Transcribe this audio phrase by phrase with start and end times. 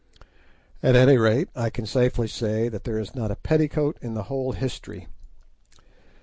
[0.81, 4.23] At any rate, I can safely say that there is not a petticoat in the
[4.33, 5.07] whole history.